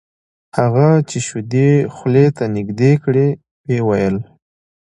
[0.57, 3.27] هغه چې شیدې خولې ته نږدې کړې
[3.67, 4.17] ویې ویل: